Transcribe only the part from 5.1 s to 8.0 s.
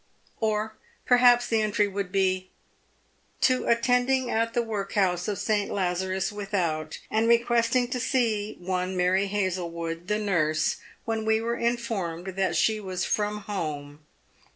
of St. Lazarus "Without, and requesting to